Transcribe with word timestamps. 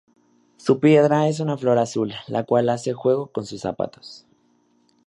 Su 0.57 0.79
piedra 0.79 1.27
es 1.27 1.39
una 1.41 1.59
flor 1.59 1.77
azul, 1.77 2.11
la 2.27 2.43
cual 2.43 2.69
hace 2.69 2.91
juego 2.93 3.27
con 3.27 3.45
sus 3.45 3.61
zapatos. 3.61 4.25